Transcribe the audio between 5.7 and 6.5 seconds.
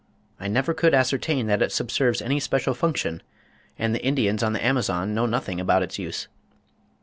its use."